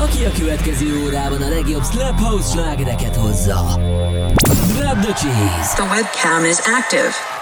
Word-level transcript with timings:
Aki 0.00 0.24
a 0.24 0.30
következő 0.38 1.02
órában 1.04 1.42
a 1.42 1.48
legjobb 1.48 1.84
Slap 1.84 2.20
House 2.20 2.50
slágereket 2.50 3.16
hozza. 3.16 3.80
Grab 4.76 5.00
the 5.00 5.12
cheese. 5.12 5.74
The 5.74 5.84
webcam 5.84 6.44
is 6.44 6.58
active. 6.58 7.39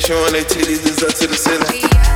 showing 0.00 0.32
their 0.32 0.42
titties 0.42 0.84
is 0.86 1.02
up 1.02 1.14
to 1.14 1.26
the 1.28 1.36
ceiling. 1.36 2.13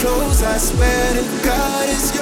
close, 0.00 0.42
I 0.42 0.56
swear 0.56 1.14
to 1.14 1.44
God, 1.44 1.88
it's 1.88 2.14
you. 2.14 2.19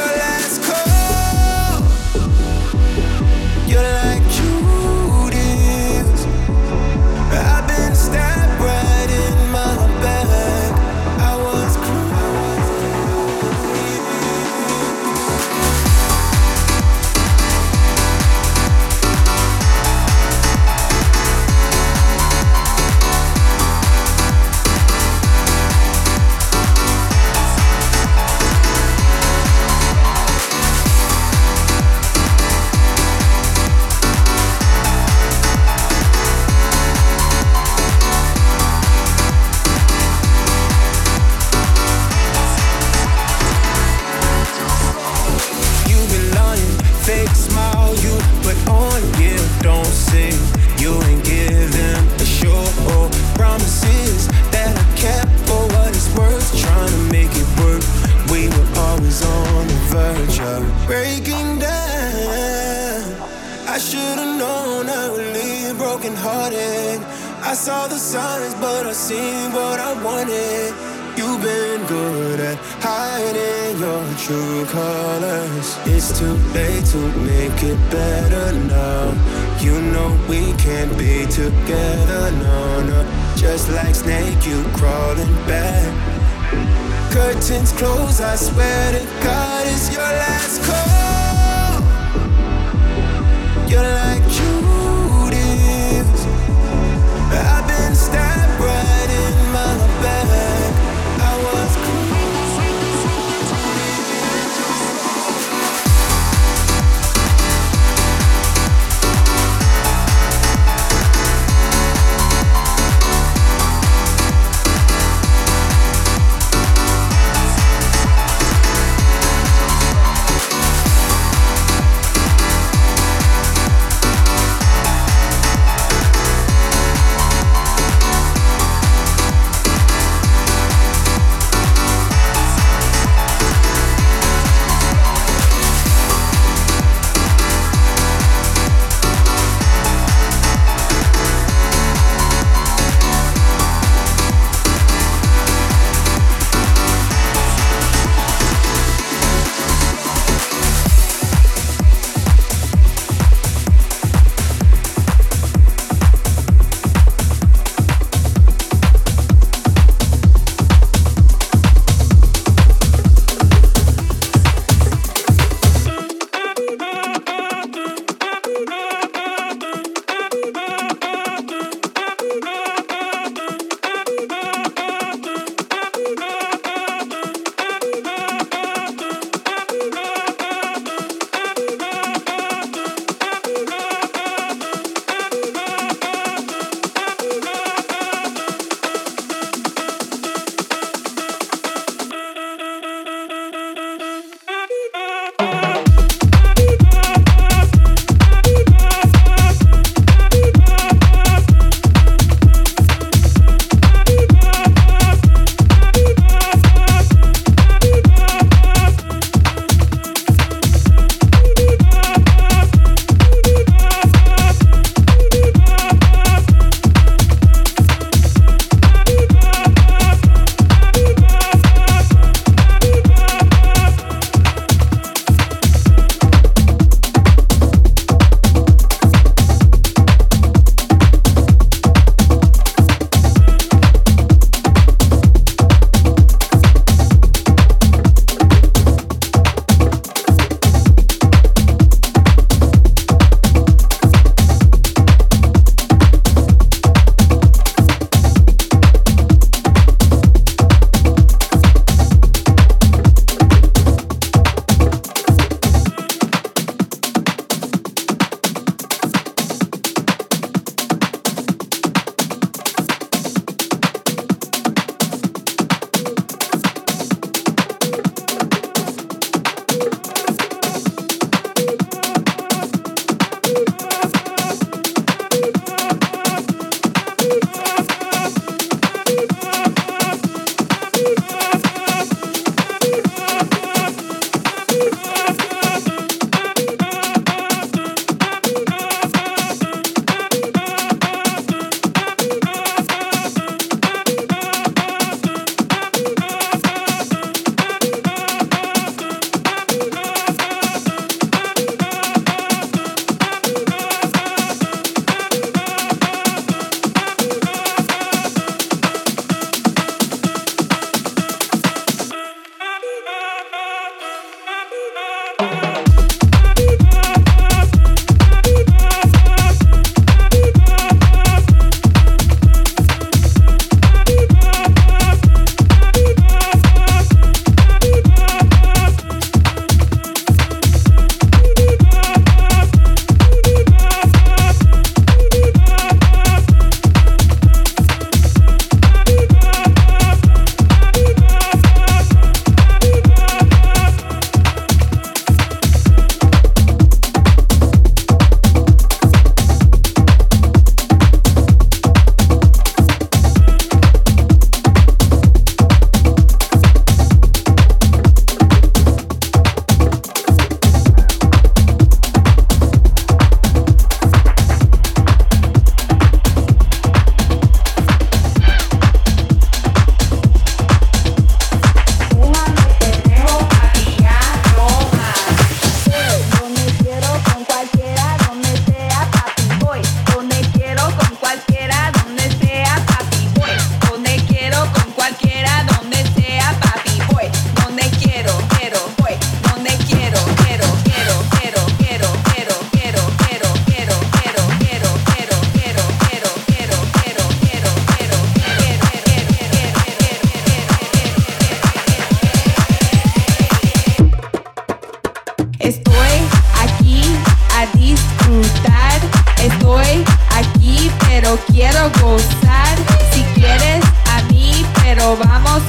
Yo 411.29 411.39
quiero 411.53 411.91
gozar. 412.01 412.79
Si 413.13 413.23
quieres 413.35 413.85
a 414.07 414.23
mí, 414.33 414.65
pero 414.83 415.15
vamos 415.19 415.68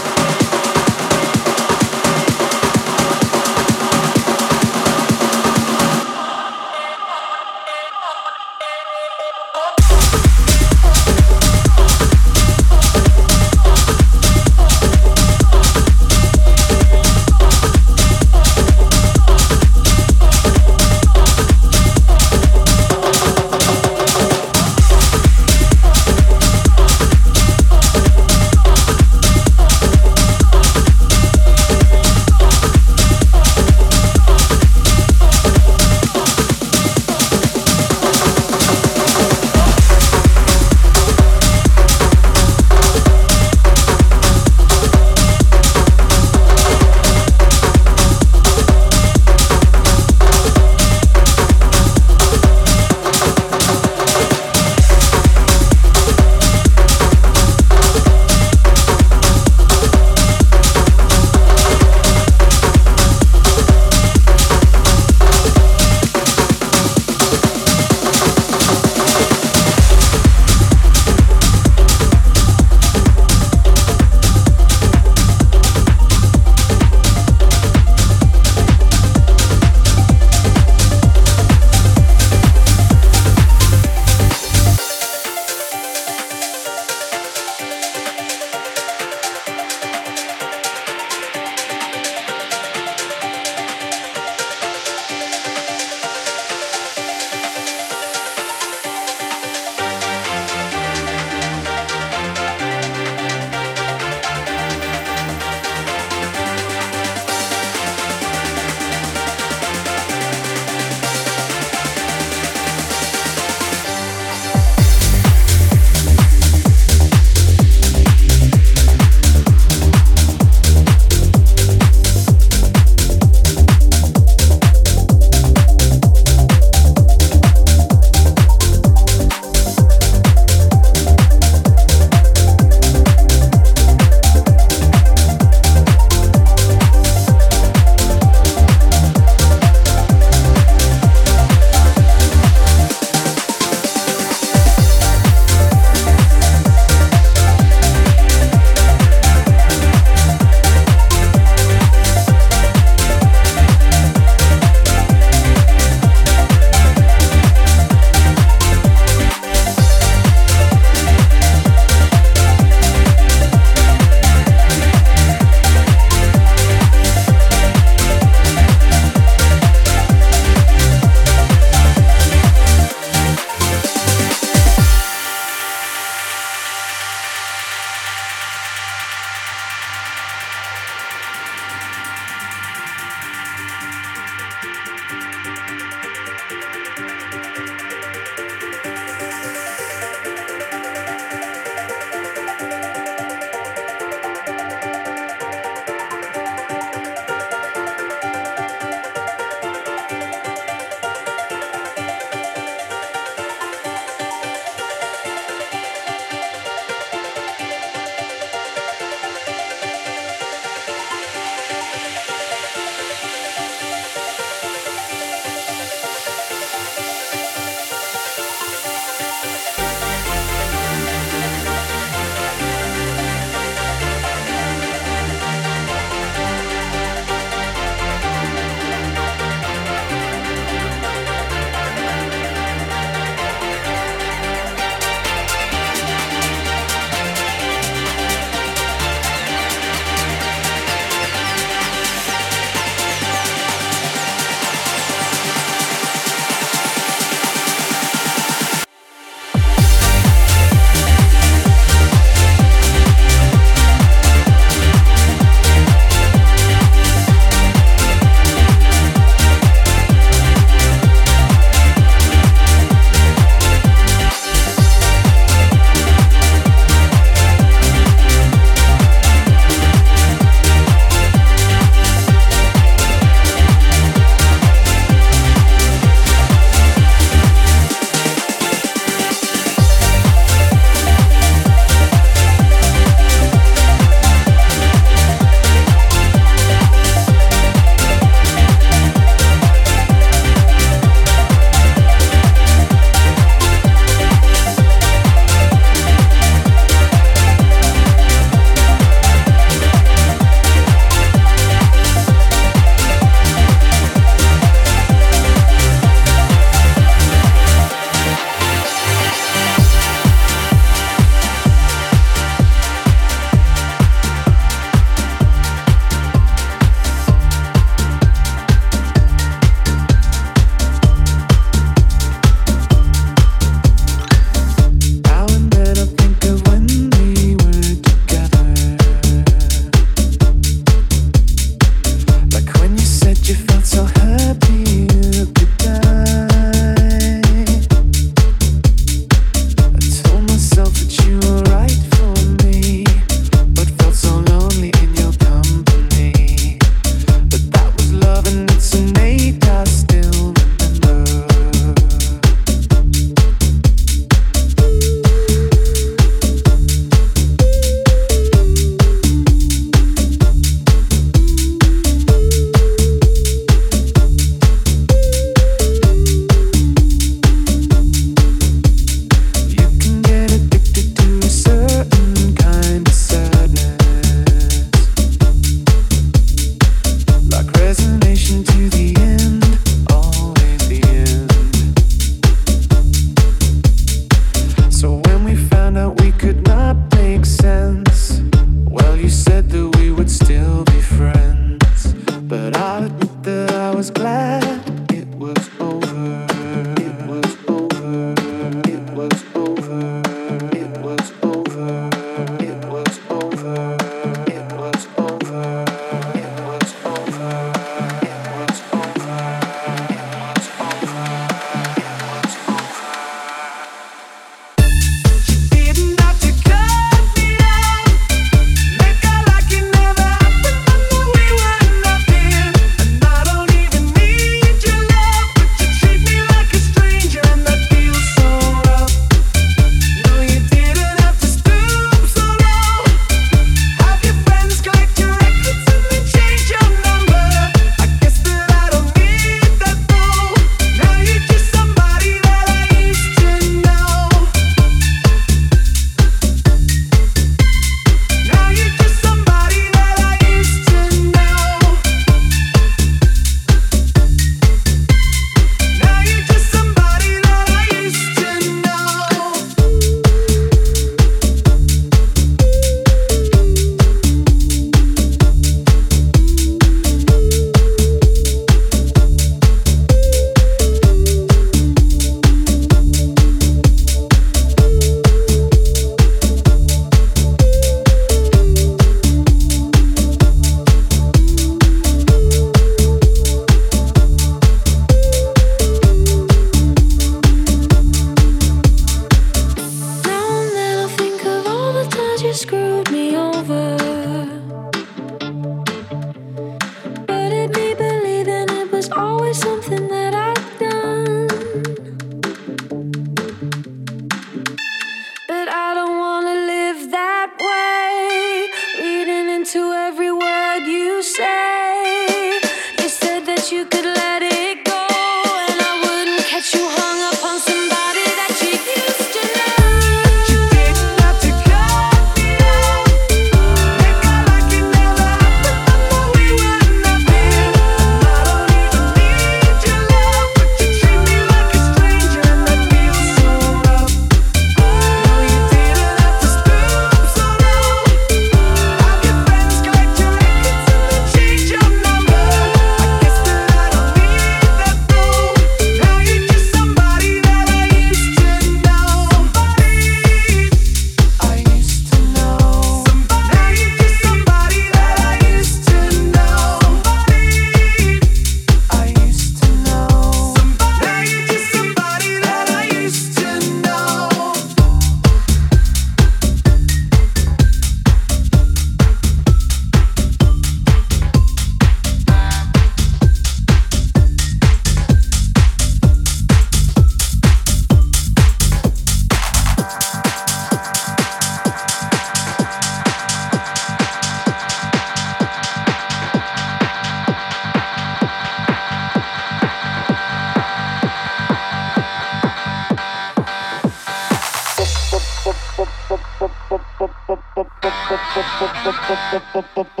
pop 599.62 600.00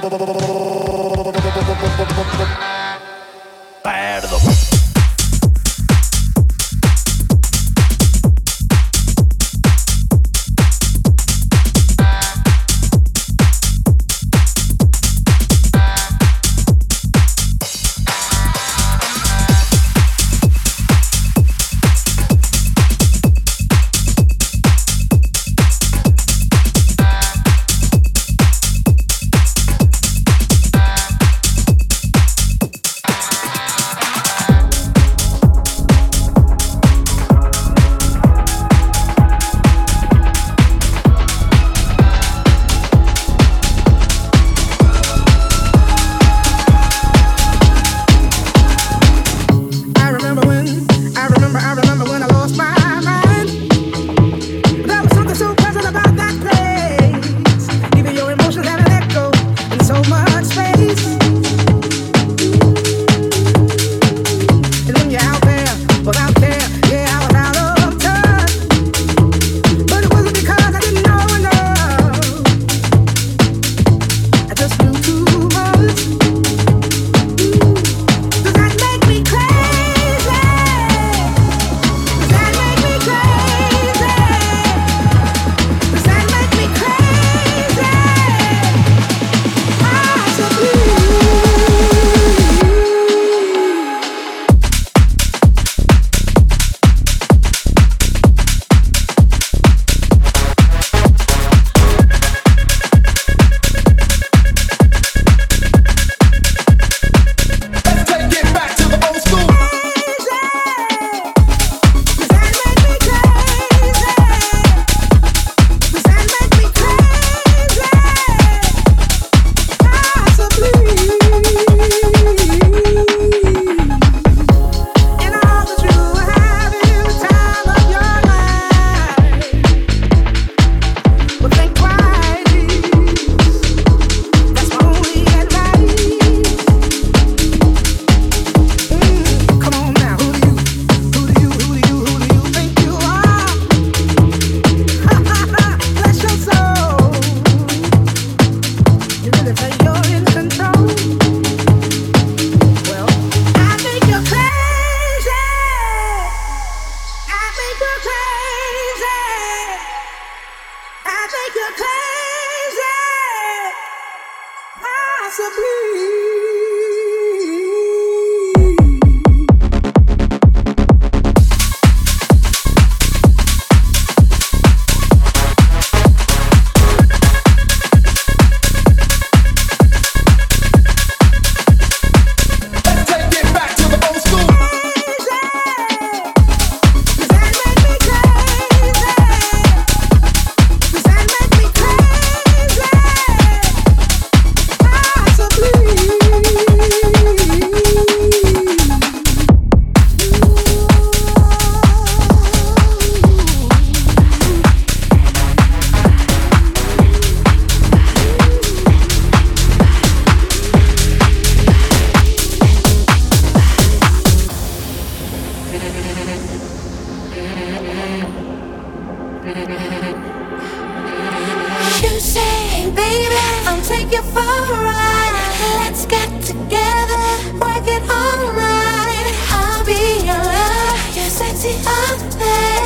See 231.61 231.77
I 231.85 232.17
made 232.39 232.80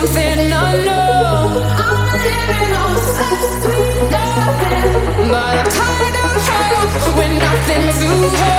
something 0.00 0.38
unknown. 0.38 1.62
I'm 1.74 2.20
living 2.22 2.72
on 2.82 2.94
nothing, 4.14 5.28
but 5.28 5.58
I'm 5.58 5.70
tired 5.70 6.84
of 6.84 7.38
nothing 7.38 7.84
to 8.00 8.36
hold. 8.36 8.57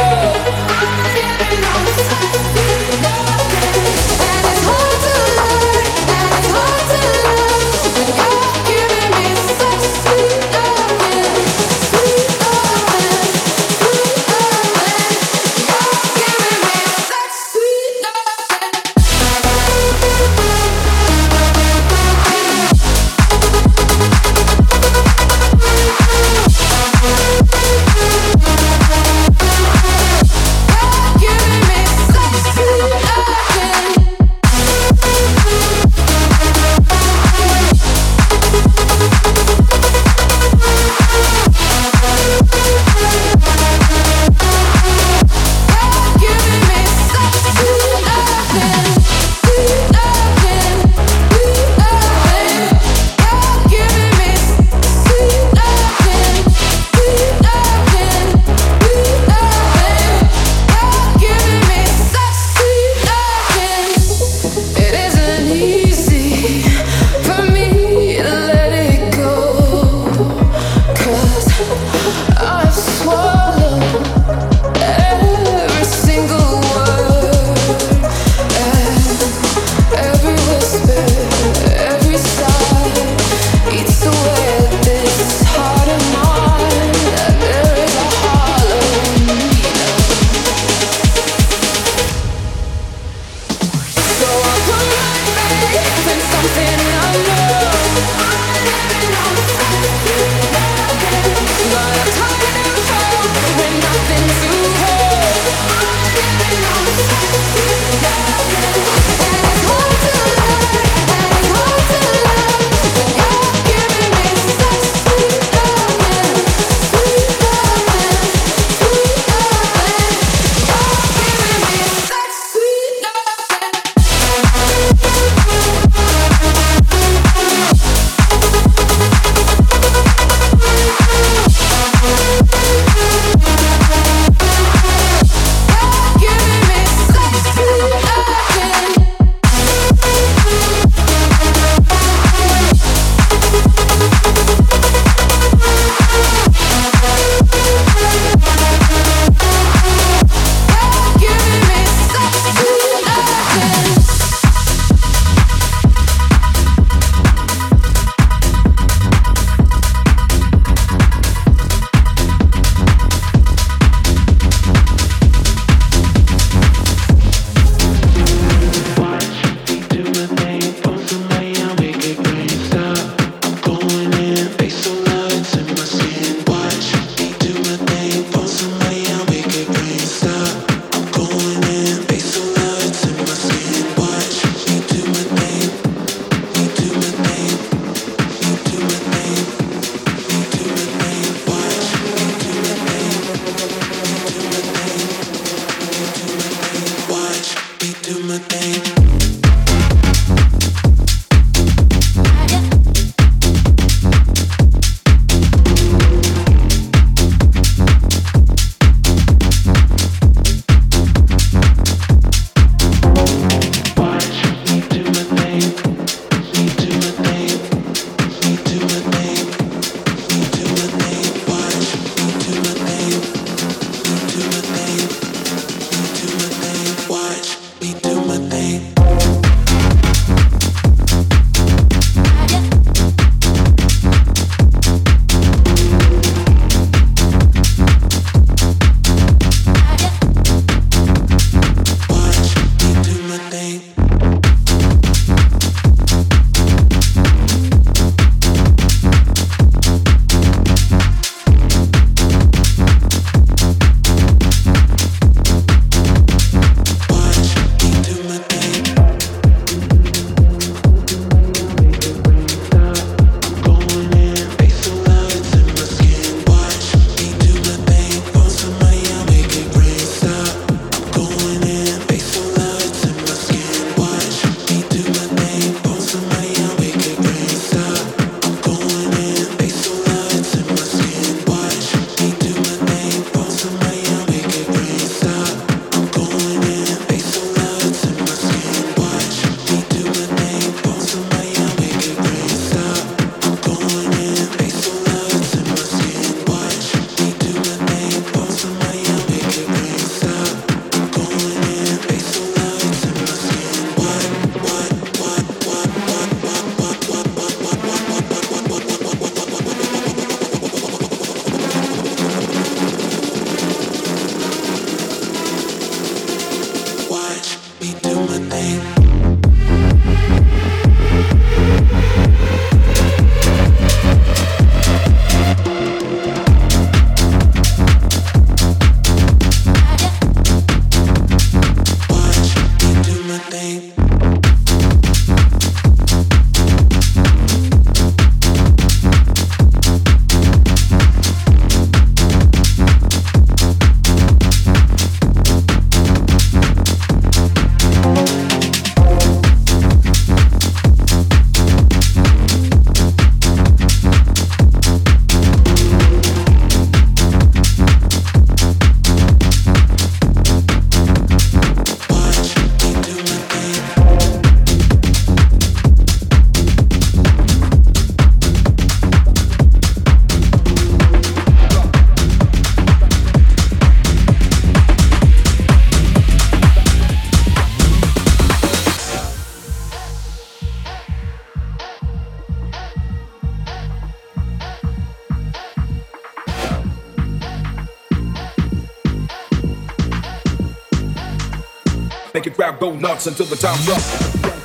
Make 392.40 392.46
can 392.46 392.54
crowd 392.54 392.80
go 392.80 392.94
nuts 392.94 393.28
until 393.28 393.48
the 393.48 393.58
time's 393.58 393.90
up. 393.90 394.59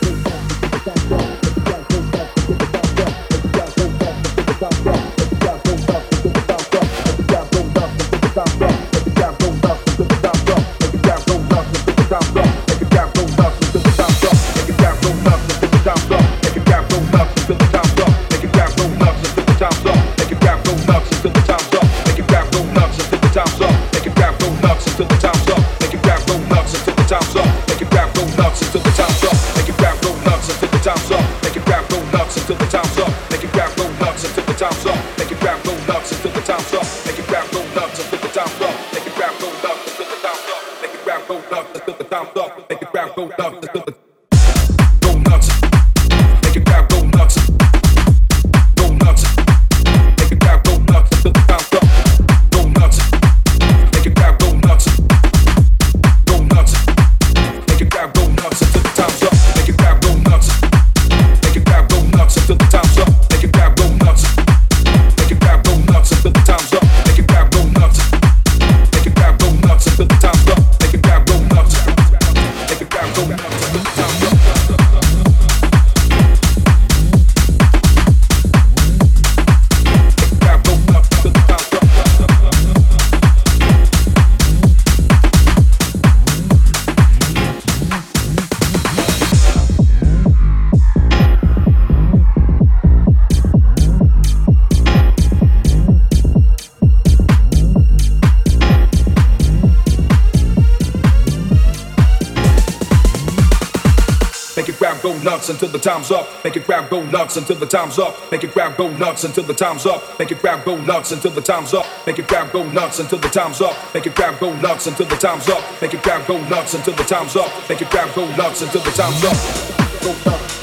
time's 105.84 106.10
up. 106.10 106.26
Make 106.42 106.56
it 106.56 106.64
crowd 106.64 106.90
go 106.90 107.02
nuts 107.04 107.36
until 107.36 107.56
the 107.56 107.66
time's 107.66 107.98
up. 107.98 108.16
Make 108.32 108.42
it 108.42 108.52
crowd 108.52 108.76
go 108.76 108.88
nuts 108.96 109.24
until 109.24 109.44
the 109.44 109.54
time's 109.54 109.86
up. 109.86 110.18
Make 110.18 110.32
it 110.32 110.38
crowd 110.38 110.64
go 110.64 110.76
nuts 110.78 111.12
until 111.12 111.30
the 111.30 111.42
time's 111.42 111.74
up. 111.74 111.86
Make 112.06 112.18
it 112.18 112.26
crowd 112.26 112.52
go 112.52 112.64
nuts 112.70 112.98
until 112.98 113.18
the 113.18 113.28
time's 113.28 113.60
up. 113.60 113.76
Make 113.94 114.06
it 114.06 114.14
crowd 114.14 114.40
go 114.40 114.52
nuts 114.56 114.86
until 114.86 115.06
the 115.06 115.16
time's 115.16 115.48
up. 115.48 115.82
Make 115.82 115.94
it 115.94 116.02
crowd 116.02 116.26
go 116.26 116.40
nuts 116.48 116.74
until 116.74 116.94
the 116.94 117.04
time's 117.04 117.36
up. 117.36 117.68
Make 117.68 117.82
it 117.82 117.90
crowd 117.90 118.14
go 118.14 118.26
nuts 118.36 118.62
until 118.62 118.80
the 118.80 118.90
time's 118.90 119.24
up. 119.24 120.02
Go 120.02 120.30
nuts. 120.30 120.53